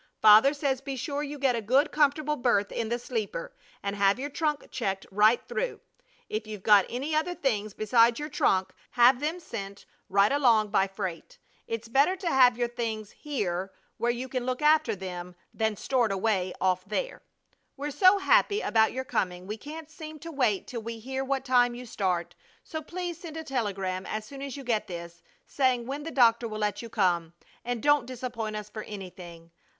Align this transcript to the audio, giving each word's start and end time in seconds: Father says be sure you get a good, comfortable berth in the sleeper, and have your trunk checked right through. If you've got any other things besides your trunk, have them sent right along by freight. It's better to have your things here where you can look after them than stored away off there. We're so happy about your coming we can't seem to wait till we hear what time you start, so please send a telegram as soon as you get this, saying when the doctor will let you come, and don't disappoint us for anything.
Father 0.19 0.51
says 0.51 0.81
be 0.81 0.95
sure 0.95 1.21
you 1.21 1.37
get 1.37 1.55
a 1.55 1.61
good, 1.61 1.91
comfortable 1.91 2.35
berth 2.35 2.71
in 2.71 2.89
the 2.89 2.97
sleeper, 2.97 3.53
and 3.83 3.95
have 3.95 4.17
your 4.17 4.31
trunk 4.31 4.65
checked 4.71 5.05
right 5.11 5.47
through. 5.47 5.79
If 6.27 6.47
you've 6.47 6.63
got 6.63 6.87
any 6.89 7.13
other 7.15 7.35
things 7.35 7.75
besides 7.75 8.19
your 8.19 8.27
trunk, 8.27 8.73
have 8.93 9.19
them 9.19 9.39
sent 9.39 9.85
right 10.09 10.31
along 10.31 10.69
by 10.69 10.87
freight. 10.87 11.37
It's 11.67 11.87
better 11.87 12.15
to 12.15 12.27
have 12.29 12.57
your 12.57 12.67
things 12.67 13.11
here 13.11 13.71
where 13.97 14.09
you 14.09 14.27
can 14.27 14.43
look 14.47 14.63
after 14.63 14.95
them 14.95 15.35
than 15.53 15.75
stored 15.75 16.11
away 16.11 16.51
off 16.59 16.83
there. 16.83 17.21
We're 17.77 17.91
so 17.91 18.17
happy 18.17 18.59
about 18.61 18.93
your 18.93 19.05
coming 19.05 19.45
we 19.45 19.57
can't 19.57 19.87
seem 19.91 20.17
to 20.21 20.31
wait 20.31 20.65
till 20.65 20.81
we 20.81 20.97
hear 20.97 21.23
what 21.23 21.45
time 21.45 21.75
you 21.75 21.85
start, 21.85 22.33
so 22.63 22.81
please 22.81 23.19
send 23.19 23.37
a 23.37 23.43
telegram 23.43 24.07
as 24.07 24.25
soon 24.25 24.41
as 24.41 24.57
you 24.57 24.63
get 24.63 24.87
this, 24.87 25.21
saying 25.45 25.85
when 25.85 26.01
the 26.01 26.09
doctor 26.09 26.47
will 26.47 26.57
let 26.57 26.81
you 26.81 26.89
come, 26.89 27.33
and 27.63 27.83
don't 27.83 28.07
disappoint 28.07 28.55
us 28.55 28.67
for 28.67 28.81
anything. 28.85 29.51